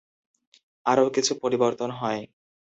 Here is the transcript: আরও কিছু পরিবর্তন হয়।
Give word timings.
আরও 0.85 1.05
কিছু 1.09 1.33
পরিবর্তন 1.41 1.89
হয়। 1.91 2.21